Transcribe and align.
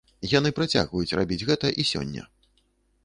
Яны 0.29 0.49
працягваюць 0.59 1.15
рабіць 1.19 1.45
гэта 1.53 1.67
і 1.83 1.87
сёння. 1.91 2.23